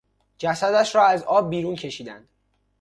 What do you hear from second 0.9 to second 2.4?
را از آب بیرون کشیدند.